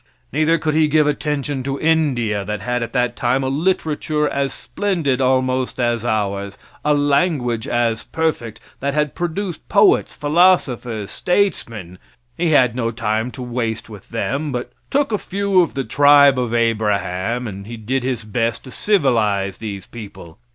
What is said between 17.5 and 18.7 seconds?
He did His best